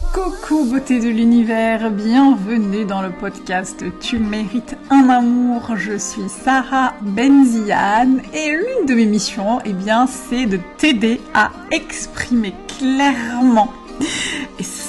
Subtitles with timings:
[0.00, 5.76] Coucou beauté de l'univers, bienvenue dans le podcast Tu mérites un amour.
[5.76, 11.50] Je suis Sarah Benziane et l'une de mes missions, eh bien, c'est de t'aider à
[11.70, 13.72] exprimer clairement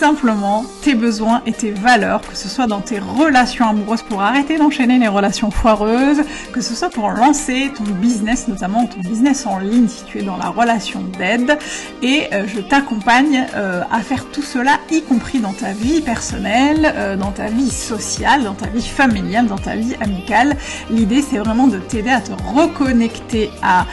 [0.04, 4.58] simplement tes besoins et tes valeurs, que ce soit dans tes relations amoureuses pour arrêter
[4.58, 9.60] d'enchaîner les relations foireuses, que ce soit pour lancer ton business, notamment ton business en
[9.60, 11.58] ligne si tu es dans la relation d'aide.
[12.02, 16.94] Et euh, je t'accompagne euh, à faire tout cela, y compris dans ta vie personnelle,
[16.98, 20.58] euh, dans ta vie sociale, dans ta vie familiale, dans ta vie amicale.
[20.90, 23.86] L'idée c'est vraiment de t'aider à te reconnecter à,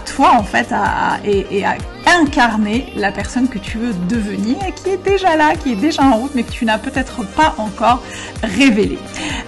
[0.00, 0.74] toi en fait
[1.24, 1.76] et à
[2.20, 6.02] incarner la personne que tu veux devenir et qui est déjà là, qui est déjà
[6.02, 8.02] en route, mais que tu n'as peut-être pas encore
[8.42, 8.98] révélé.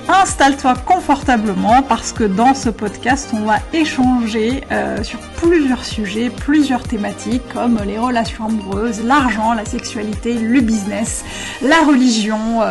[0.09, 6.83] Installe-toi confortablement parce que dans ce podcast, on va échanger euh, sur plusieurs sujets, plusieurs
[6.83, 11.25] thématiques comme les relations amoureuses, l'argent, la sexualité, le business,
[11.63, 12.63] la religion,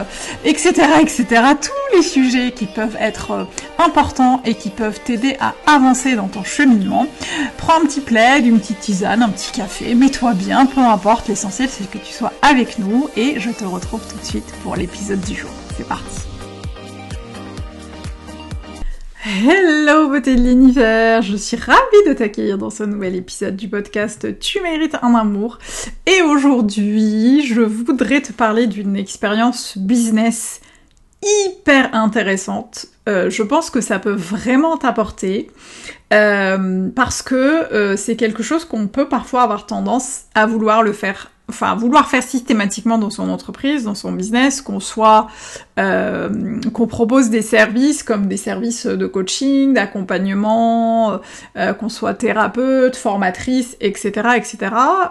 [0.43, 1.25] etc., euh, etc.
[1.61, 3.43] Tous les sujets qui peuvent être euh,
[3.79, 7.07] importants et qui peuvent t'aider à avancer dans ton cheminement.
[7.57, 11.69] Prends un petit plaid, une petite tisane, un petit café mets-toi bien, peu importe, l'essentiel
[11.69, 15.21] c'est que tu sois avec nous et je te retrouve tout de suite pour l'épisode
[15.21, 15.51] du jour.
[15.75, 16.21] C'est parti
[19.25, 24.39] Hello beauté de l'univers, je suis ravie de t'accueillir dans ce nouvel épisode du podcast
[24.39, 25.59] Tu mérites un amour
[26.05, 30.61] et aujourd'hui je voudrais te parler d'une expérience business
[31.45, 32.87] hyper intéressante.
[33.09, 35.51] Euh, je pense que ça peut vraiment t'apporter.
[36.13, 37.35] Euh, parce que
[37.73, 42.07] euh, c'est quelque chose qu'on peut parfois avoir tendance à vouloir le faire, enfin vouloir
[42.07, 45.27] faire systématiquement dans son entreprise, dans son business, qu'on soit,
[45.75, 51.19] qu'on propose des services comme des services de coaching, d'accompagnement,
[51.79, 54.57] qu'on soit thérapeute, formatrice, etc., etc.,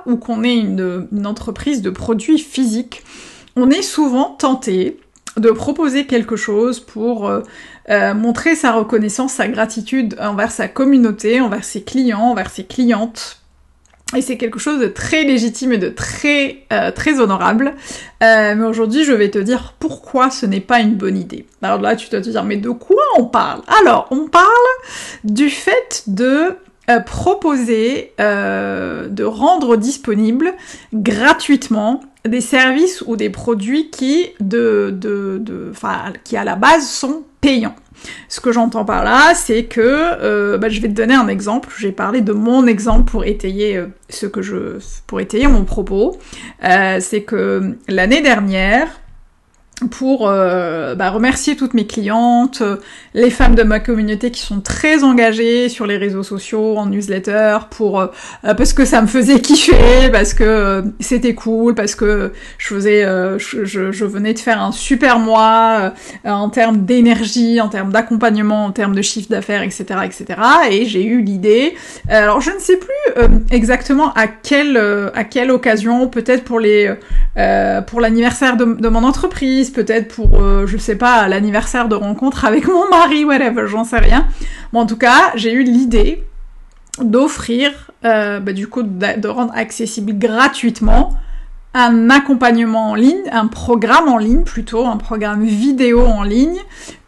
[0.06, 3.03] ou qu'on ait une entreprise de produits physiques,
[3.56, 4.99] on est souvent tenté
[5.36, 7.30] de proposer quelque chose pour
[7.91, 13.42] euh, montrer sa reconnaissance, sa gratitude envers sa communauté, envers ses clients, envers ses clientes.
[14.15, 17.75] Et c'est quelque chose de très légitime et de très euh, très honorable.
[18.22, 21.47] Euh, mais aujourd'hui, je vais te dire pourquoi ce n'est pas une bonne idée.
[21.62, 23.62] Alors là, tu dois te dire, mais de quoi on parle?
[23.81, 24.47] Alors, on parle
[25.25, 26.56] du fait de
[27.00, 30.53] proposer, de rendre disponible
[30.92, 35.42] gratuitement des services ou des produits qui, de, de,
[36.25, 37.75] qui à la base sont payants.
[38.28, 41.69] Ce que j'entends par là, c'est que euh, bah, je vais te donner un exemple.
[41.78, 46.19] J'ai parlé de mon exemple pour étayer euh, ce que je, pour étayer mon propos.
[46.64, 48.88] Euh, c'est que l'année dernière,
[49.88, 52.76] pour euh, bah, remercier toutes mes clientes, euh,
[53.15, 57.59] les femmes de ma communauté qui sont très engagées sur les réseaux sociaux, en newsletter,
[57.70, 58.09] pour euh,
[58.42, 63.03] parce que ça me faisait kiffer, parce que c'était cool, parce que je faisais,
[63.38, 65.92] je, je, venais de faire un super mois
[66.25, 70.25] en termes d'énergie, en termes d'accompagnement, en termes de chiffre d'affaires, etc., etc.
[70.71, 71.75] Et j'ai eu l'idée.
[72.09, 74.76] alors je ne sais plus exactement à quelle
[75.15, 76.92] à quelle occasion, peut-être pour les
[77.87, 82.66] pour l'anniversaire de mon entreprise peut-être pour, euh, je sais pas, l'anniversaire de rencontre avec
[82.66, 84.27] mon mari, whatever, j'en sais rien.
[84.72, 86.25] Mais en tout cas, j'ai eu l'idée
[87.00, 91.16] d'offrir, euh, bah, du coup, de, rendre accessible gratuitement
[91.75, 96.59] un accompagnement en ligne, un programme en ligne plutôt, un programme vidéo en ligne,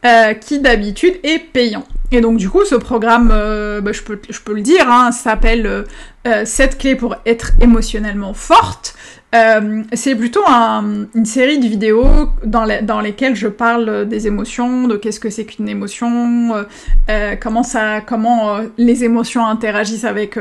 [0.07, 1.85] euh, qui d'habitude est payant.
[2.13, 5.85] Et donc du coup, ce programme, bah, je, peux, je peux le dire, hein, s'appelle
[6.25, 8.95] 7 clés pour être émotionnellement forte.
[9.35, 12.07] Euh, c'est plutôt une série de vidéos
[12.45, 16.63] dans, lesquelles je parle des émotions, de qu'est-ce que c'est qu'une émotion, euh,
[17.11, 17.63] euh, comment
[18.07, 20.39] comment les émotions interagissent avec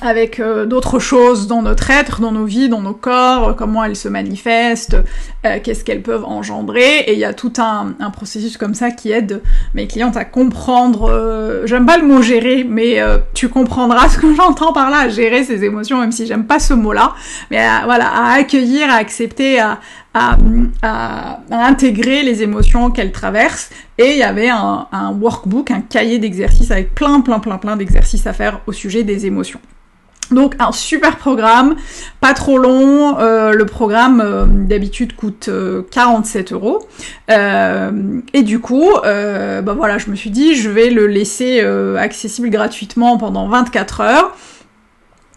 [0.00, 3.96] avec euh, d'autres choses dans notre être, dans nos vies, dans nos corps, comment elles
[3.96, 4.96] se manifestent,
[5.46, 9.12] euh, qu'est-ce qu'elles peuvent engendrer, et il y a tout un, processus comme ça qui
[9.12, 9.42] aide
[9.74, 13.00] mes clientes à comprendre, euh, j'aime pas le mot gérer, mais
[13.34, 16.58] tu comprendras ce que j'entends par là, à gérer ces émotions, même si j'aime pas
[16.58, 17.14] ce mot-là,
[17.50, 19.78] mais voilà, à accueillir, à accepter, à,
[21.50, 23.70] intégrer les émotions qu'elles traversent.
[23.98, 27.76] Et il y avait un, un workbook, un cahier d'exercices avec plein, plein, plein, plein
[27.76, 29.60] d'exercices à faire au sujet des émotions.
[30.30, 31.76] Donc un super programme,
[32.20, 33.18] pas trop long.
[33.18, 35.50] Euh, le programme euh, d'habitude coûte
[35.90, 36.88] 47 euh, euros.
[38.32, 41.60] et du coup, bah voilà, je me suis dit, je vais le laisser
[41.98, 44.36] accessible gratuitement pendant 24 heures.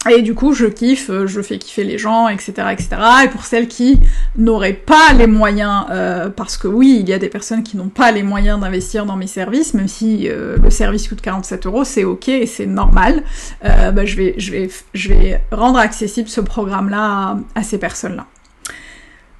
[0.09, 2.89] Et du coup, je kiffe, euh, je fais kiffer les gens, etc., etc.
[3.23, 3.99] Et pour celles qui
[4.37, 7.89] n'auraient pas les moyens, euh, parce que oui, il y a des personnes qui n'ont
[7.89, 11.83] pas les moyens d'investir dans mes services, même si euh, le service coûte 47 euros,
[11.83, 13.23] c'est ok et c'est normal.
[13.63, 18.27] bah, je vais, je vais, je vais rendre accessible ce programme-là à, ces personnes-là.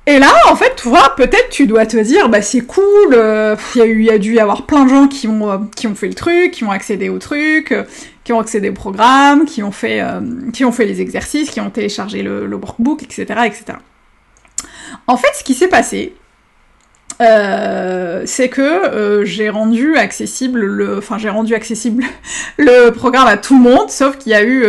[0.07, 3.18] Et là, en fait, tu vois, peut-être tu dois te dire, bah c'est cool,
[3.75, 6.13] il y, a dû y avoir plein de gens qui ont, qui ont fait le
[6.13, 7.73] truc, qui ont accédé au truc,
[8.25, 10.04] qui ont accédé au programme, qui ont fait,
[10.51, 13.77] qui ont fait les exercices, qui ont téléchargé le, le workbook, etc., etc.
[15.07, 16.16] En fait, ce qui s'est passé,
[17.19, 22.04] c'est que j'ai rendu accessible le, enfin j'ai rendu accessible
[22.57, 24.66] le programme à tout le monde, sauf qu'il y a eu,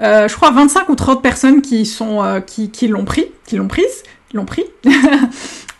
[0.00, 4.04] je crois, 25 ou 30 personnes qui sont, qui, qui l'ont pris, qui l'ont prise,
[4.34, 4.64] l'ont pris.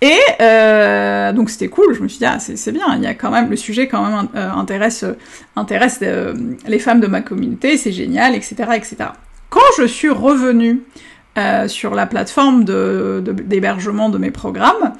[0.01, 3.15] et euh, donc c'était cool, je me suis dit, ah, c'est bien, il y a
[3.15, 5.05] quand même, le sujet quand même euh, intéresse,
[5.57, 6.35] intéresse euh,
[6.67, 8.97] les femmes de ma communauté, c'est génial, etc., etc.
[9.51, 10.83] Quand je suis revenue
[11.69, 14.93] sur la plateforme d'hébergement de mes programmes,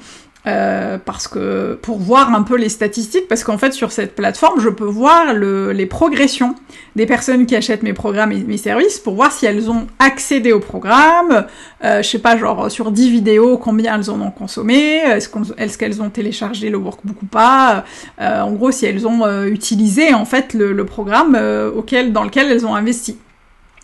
[0.47, 4.61] euh, parce que pour voir un peu les statistiques, parce qu'en fait sur cette plateforme,
[4.61, 6.55] je peux voir le, les progressions
[6.95, 10.53] des personnes qui achètent mes programmes et mes services pour voir si elles ont accédé
[10.53, 11.45] au programme,
[11.83, 16.01] euh, je sais pas, genre sur 10 vidéos, combien elles en ont consommé, est-ce qu'elles
[16.01, 17.83] ont téléchargé le workbook ou pas,
[18.21, 21.37] euh, en gros si elles ont euh, utilisé en fait le, le programme
[21.75, 23.17] auquel, dans lequel elles ont investi.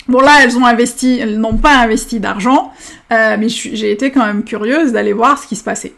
[0.07, 2.71] Bon là, elles ont investi, elles n'ont pas investi d'argent,
[3.11, 5.93] euh, mais j'ai été quand même curieuse d'aller voir ce qui se passait.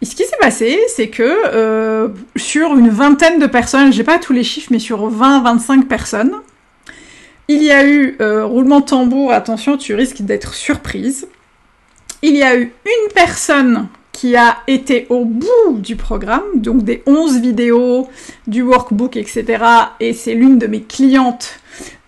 [0.00, 4.18] Et ce qui s'est passé, c'est que euh, sur une vingtaine de personnes, j'ai pas
[4.18, 6.32] tous les chiffres, mais sur 20-25 personnes,
[7.46, 9.32] il y a eu euh, roulement de tambour.
[9.32, 11.28] Attention, tu risques d'être surprise.
[12.22, 13.88] Il y a eu une personne
[14.22, 18.08] qui a été au bout du programme, donc des 11 vidéos,
[18.46, 19.64] du workbook, etc.
[19.98, 21.58] Et c'est l'une de mes clientes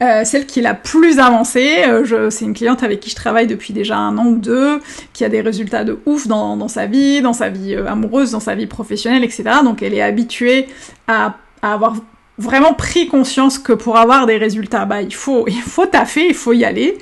[0.00, 3.72] euh, celle qui la plus avancée, euh, c'est une cliente avec qui je travaille depuis
[3.72, 4.80] déjà un an ou deux,
[5.12, 8.38] qui a des résultats de ouf dans, sa vie, dans sa vie euh, amoureuse, dans
[8.38, 9.42] sa vie professionnelle, etc.
[9.64, 10.68] Donc elle est habituée
[11.08, 11.96] à, avoir
[12.38, 16.34] vraiment pris conscience que pour avoir des résultats, bah il faut, il faut taffer, il
[16.34, 16.96] faut y aller.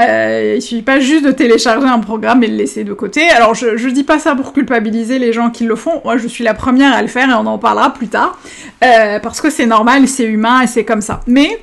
[0.00, 3.28] Euh, il suffit pas juste de télécharger un programme et le laisser de côté.
[3.30, 6.00] Alors je, je dis pas ça pour culpabiliser les gens qui le font.
[6.04, 8.38] Moi je suis la première à le faire et on en parlera plus tard
[8.80, 11.20] parce que c'est normal, c'est humain et c'est comme ça.
[11.26, 11.58] Mais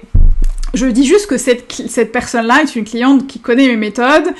[0.75, 4.33] je dis juste que cette, cette personne-là est une cliente qui connaît mes méthodes,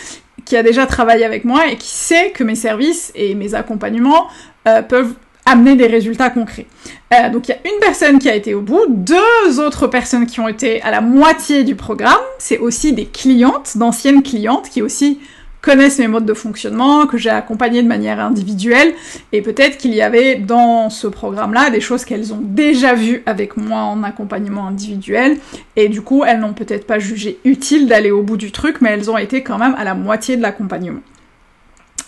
[0.44, 4.27] qui a déjà travaillé avec moi et qui sait que mes services et mes accompagnements
[4.68, 5.13] euh, peuvent
[5.45, 6.65] amener des résultats concrets.
[7.13, 10.25] Euh, donc il y a une personne qui a été au bout, deux autres personnes
[10.25, 14.81] qui ont été à la moitié du programme, c'est aussi des clientes, d'anciennes clientes qui
[14.81, 15.19] aussi
[15.62, 18.94] connaissent mes modes de fonctionnement, que j'ai accompagné de manière individuelle,
[19.31, 23.57] et peut-être qu'il y avait dans ce programme-là des choses qu'elles ont déjà vues avec
[23.57, 25.38] moi en accompagnement individuel,
[25.75, 28.92] et du coup elles n'ont peut-être pas jugé utile d'aller au bout du truc, mais
[28.92, 31.02] elles ont été quand même à la moitié de l'accompagnement.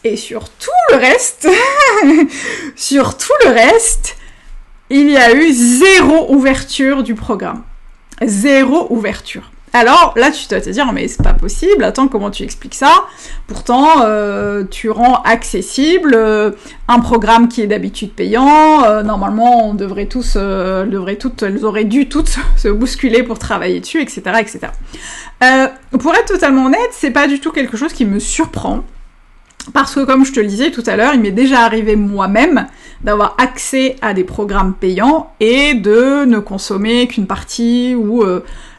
[0.03, 1.49] Et sur tout le reste,
[2.75, 4.16] sur tout le reste,
[4.89, 7.63] il y a eu zéro ouverture du programme.
[8.23, 9.51] Zéro ouverture.
[9.73, 13.05] Alors là, tu dois te dire, mais c'est pas possible, attends, comment tu expliques ça?
[13.47, 16.51] Pourtant, euh, tu rends accessible euh,
[16.87, 18.83] un programme qui est d'habitude payant.
[18.85, 20.37] Euh, normalement, on devrait tous,
[21.19, 24.59] toutes, elles auraient dû toutes se bousculer pour travailler dessus, etc., etc.
[25.99, 28.83] pour être totalement honnête, c'est pas du tout quelque chose qui me surprend.
[29.73, 32.67] Parce que comme je te le disais tout à l'heure, il m'est déjà arrivé moi-même
[33.03, 38.23] d'avoir accès à des programmes payants et de ne consommer qu'une partie ou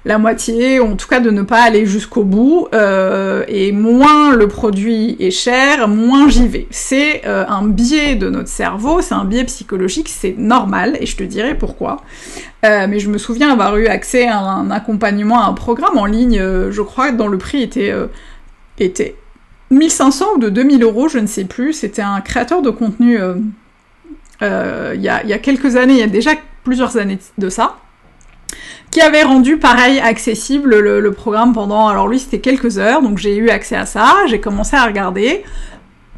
[0.08, 2.69] la moitié, ou en tout cas de ne pas aller jusqu'au bout.
[2.73, 6.67] Euh, et moins le produit est cher, moins j'y vais.
[6.70, 11.17] C'est euh, un biais de notre cerveau, c'est un biais psychologique, c'est normal, et je
[11.17, 11.98] te dirai pourquoi.
[12.65, 16.06] Euh, mais je me souviens avoir eu accès à un accompagnement, à un programme en
[16.06, 19.15] ligne, je crois, dont le prix était
[19.70, 21.72] 1500 ou de 2000 euros, je ne sais plus.
[21.72, 23.19] C'était un créateur de contenu
[24.41, 26.32] il y, a, y a quelques années, il y a déjà
[26.65, 27.77] plusieurs années de ça
[28.91, 33.37] qui avait rendu pareil accessible le, programme pendant, alors lui c'était quelques heures, donc j'ai
[33.37, 35.44] eu accès à ça, j'ai commencé à regarder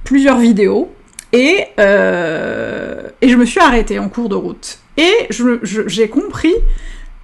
[0.04, 0.90] plusieurs vidéos
[1.32, 4.78] et, euh, et je me suis arrêtée en cours de route.
[4.96, 6.54] Et j'ai compris,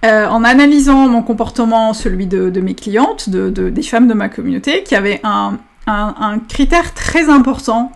[0.05, 4.83] euh, en analysant mon comportement, celui de, mes clientes, de, des femmes de ma communauté,
[4.83, 7.91] qu'il y avait un, un critère très important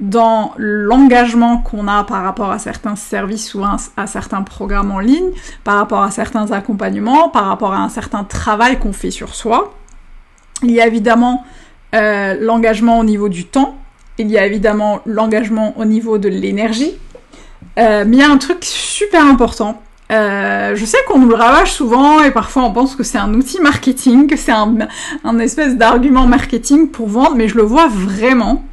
[0.00, 5.30] dans l'engagement qu'on a par rapport à certains services ou à, certains programmes en ligne,
[5.62, 9.74] par rapport à certains accompagnements, par rapport à un certain travail qu'on fait sur soi.
[10.62, 11.44] Il y a évidemment
[11.94, 13.76] euh, l'engagement au niveau du temps,
[14.18, 16.92] il y a évidemment l'engagement au niveau de l'énergie,
[17.78, 19.82] euh, mais il y a un truc super important.
[20.10, 23.32] Euh, je sais qu'on nous le ravage souvent et parfois on pense que c'est un
[23.34, 24.76] outil marketing, que c'est un,
[25.22, 28.64] un espèce d'argument marketing pour vendre, mais je le vois vraiment.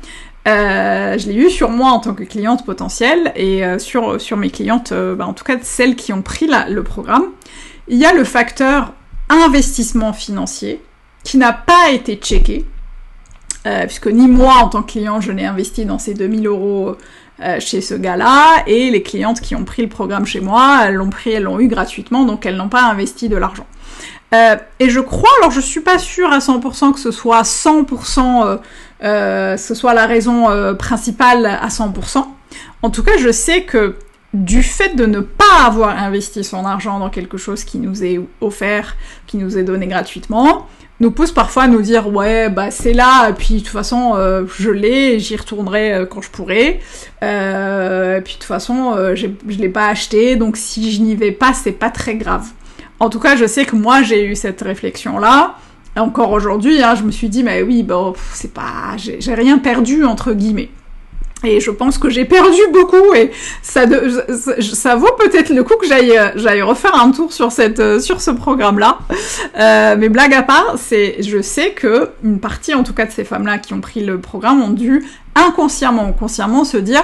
[0.48, 4.38] Euh, je l'ai eu sur moi en tant que cliente potentielle et euh, sur, sur
[4.38, 7.26] mes clientes, euh, bah, en tout cas celles qui ont pris le programme.
[7.90, 8.94] Il y a le facteur
[9.30, 10.82] investissement financier
[11.24, 12.66] qui n'a pas été checké.
[13.86, 16.96] puisque ni moi en tant que client je n'ai investi dans ces 2000 euros
[17.60, 21.10] chez ce gars-là, et les clientes qui ont pris le programme chez moi, elles l'ont
[21.10, 23.68] pris, elles l'ont eu gratuitement, donc elles n'ont pas investi de l'argent.
[24.34, 28.60] et je crois, alors je suis pas sûre à 100% que ce soit 100%,
[29.02, 32.26] ce soit la raison principale à 100%.
[32.84, 33.96] En tout cas, je sais que
[34.34, 38.20] du fait de ne pas avoir investi son argent dans quelque chose qui nous est
[38.42, 40.68] offert, qui nous est donné gratuitement,
[41.00, 44.14] nous pousse parfois à nous dire ouais bah c'est là et puis de toute façon
[44.16, 46.80] euh, je l'ai j'y retournerai euh, quand je pourrai.
[47.24, 51.32] Euh, et puis de toute façon je l'ai pas acheté donc si je n'y vais
[51.32, 52.48] pas c'est pas très grave.
[53.00, 55.56] En tout cas je sais que moi j'ai eu cette réflexion là
[55.96, 60.04] encore aujourd'hui hein, je me suis dit mais oui bon c'est pas j'ai rien perdu
[60.04, 60.70] entre guillemets
[61.44, 63.84] et je pense que j'ai perdu beaucoup et ça,
[64.60, 68.32] ça, vaut peut-être le coup que j'aille j'aille refaire un tour sur cette sur ce
[68.32, 69.00] programme là.
[69.58, 73.12] Euh, mais blague à part, c'est je sais que une partie en tout cas de
[73.12, 77.04] ces femmes là qui ont pris le programme ont dû inconsciemment ou consciemment se dire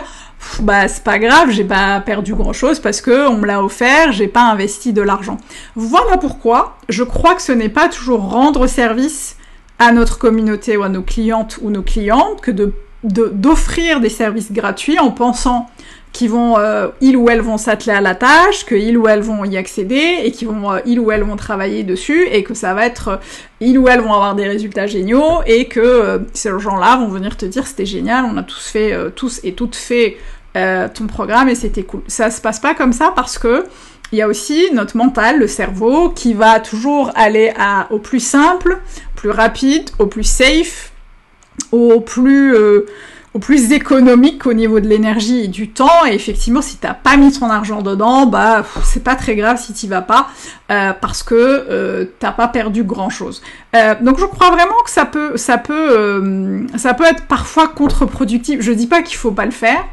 [0.62, 4.12] bah c'est pas grave, j'ai pas perdu grand chose parce que on me l'a offert,
[4.12, 5.38] j'ai pas investi de l'argent.
[5.76, 9.38] Voilà pourquoi je crois que ce n'est pas toujours rendre service
[9.80, 12.74] à notre communauté ou à nos clientes ou nos clientes que de
[13.04, 15.70] d'offrir des services gratuits en pensant
[16.14, 19.22] qu'ils vont, euh, ils ou elles vont s'atteler à la tâche, que ils ou elles
[19.22, 22.54] vont y accéder et qu'ils vont, euh, ils ou elles vont travailler dessus et que
[22.54, 23.18] ça va être, euh,
[23.60, 27.46] ils ou elles vont avoir des résultats géniaux et que ces gens-là vont venir te
[27.46, 30.18] dire c'était génial, on a tous fait, tous et toutes fait
[30.54, 32.02] ton programme et c'était cool.
[32.08, 33.66] Ça se passe pas comme ça parce que
[34.12, 38.20] il y a aussi notre mental, le cerveau, qui va toujours aller à, au plus
[38.20, 38.80] simple,
[39.16, 40.93] plus rapide, au plus safe,
[41.72, 42.86] au plus, euh,
[43.34, 46.06] au économique au niveau de l'énergie et du temps.
[46.08, 49.74] Et effectivement, si t'as pas mis ton argent dedans, bah c'est pas très grave si
[49.74, 50.28] t'y vas pas,
[50.72, 53.42] euh, parce que euh, t'as pas perdu grand chose.
[54.02, 58.62] donc je crois vraiment que ça peut, ça peut, ça peut être parfois contre-productif.
[58.62, 59.84] Je dis pas qu'il faut pas le faire.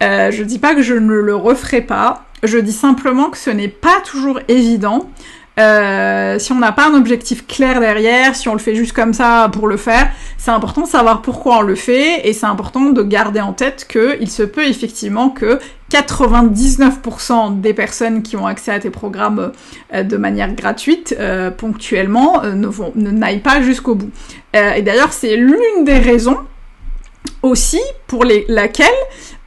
[0.00, 2.24] je dis pas que je ne le referai pas.
[2.42, 5.08] Je dis simplement que ce n'est pas toujours évident
[5.58, 9.14] euh, si on n'a pas un objectif clair derrière, si on le fait juste comme
[9.14, 12.90] ça pour le faire, c'est important de savoir pourquoi on le fait et c'est important
[12.90, 15.60] de garder en tête qu'il se peut effectivement que
[15.92, 19.52] 99% des personnes qui ont accès à tes programmes
[19.92, 24.10] euh, de manière gratuite, euh, ponctuellement, ne, vont, n'aillent pas jusqu'au bout.
[24.54, 26.38] et d'ailleurs, c'est l'une des raisons
[27.42, 27.80] aussi
[28.14, 28.86] pour laquelle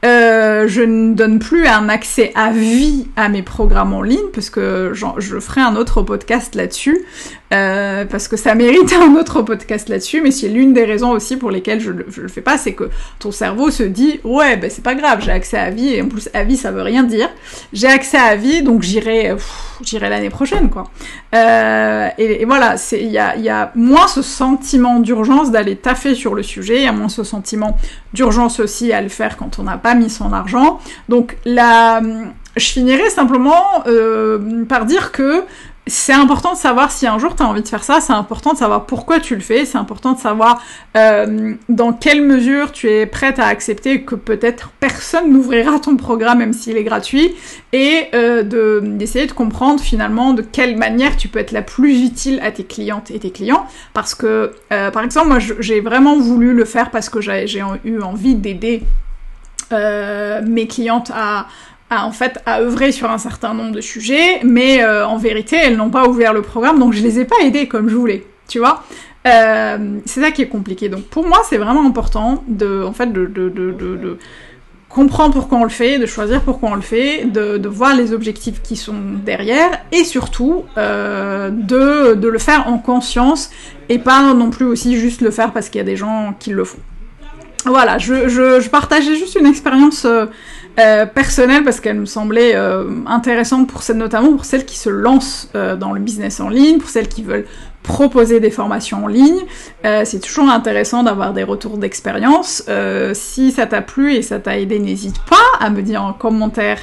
[0.04, 4.50] euh, je ne donne plus un accès à vie à mes programmes en ligne, parce
[4.50, 7.04] que je ferai un autre podcast là-dessus,
[7.52, 11.36] euh, parce que ça mérite un autre podcast là-dessus, mais c'est l'une des raisons aussi
[11.36, 14.70] pour lesquelles je, je le fais pas, c'est que ton cerveau se dit, ouais, ben
[14.70, 17.02] c'est pas grave, j'ai accès à vie, et en plus, à vie, ça veut rien
[17.02, 17.30] dire.
[17.72, 19.34] J'ai accès à vie, donc j'irai,
[19.82, 20.84] j'irai l'année prochaine, quoi.
[21.34, 26.76] Euh, et, voilà, il y a moins ce sentiment d'urgence d'aller taffer sur le sujet,
[26.76, 27.76] il y a moins ce sentiment
[28.12, 30.80] d'urgence aussi à le faire quand on n'a pas mis son argent.
[31.08, 32.00] Donc la,
[32.56, 35.44] je finirai simplement euh, par dire que
[35.88, 38.52] c'est important de savoir si un jour tu as envie de faire ça, c'est important
[38.52, 40.62] de savoir pourquoi tu le fais, c'est important de savoir
[40.96, 46.38] euh, dans quelle mesure tu es prête à accepter que peut-être personne n'ouvrira ton programme
[46.38, 47.34] même s'il est gratuit,
[47.72, 52.04] et euh, de, d'essayer de comprendre finalement de quelle manière tu peux être la plus
[52.04, 53.66] utile à tes clientes et tes clients.
[53.94, 57.62] Parce que, euh, par exemple, moi j'ai vraiment voulu le faire parce que j'ai, j'ai
[57.84, 58.82] eu envie d'aider
[59.70, 61.46] mes clientes à
[61.90, 65.56] à en fait à œuvrer sur un certain nombre de sujets, mais euh, en vérité
[65.56, 68.26] elles n'ont pas ouvert le programme, donc je les ai pas aidées comme je voulais,
[68.46, 68.82] tu vois.
[69.26, 70.88] Euh, c'est ça qui est compliqué.
[70.88, 74.18] Donc pour moi c'est vraiment important de, en fait, de,
[74.88, 78.62] comprendre pourquoi on le fait, de choisir pourquoi on le fait, de, voir les objectifs
[78.62, 83.50] qui sont derrière, et surtout euh, de le faire en conscience
[83.88, 86.50] et pas non plus aussi juste le faire parce qu'il y a des gens qui
[86.50, 86.78] le font.
[87.64, 90.26] Voilà, je, partageais juste une expérience euh,
[90.78, 94.88] euh, personnelle parce qu'elle me semblait euh, intéressante pour celles, notamment pour celles qui se
[94.88, 97.46] lancent dans le business en ligne, pour celles qui veulent
[97.82, 99.40] proposer des formations en ligne.
[99.82, 102.64] c'est toujours intéressant d'avoir des retours d'expérience.
[103.14, 106.78] si ça t'a plu et ça t'a aidé, n'hésite pas à me dire en commentaire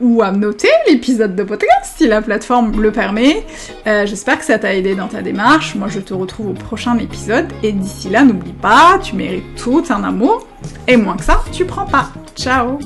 [0.00, 3.44] ou à noter l'épisode de podcast si la plateforme le permet.
[3.86, 5.74] J'espère que ça t'a aidé dans ta démarche.
[5.74, 9.84] Moi, je te retrouve au prochain épisode et d'ici là, n'oublie pas, tu mérites tout
[9.90, 10.46] un amour
[10.86, 12.10] et moins que ça, tu prends pas.
[12.36, 12.78] Ciao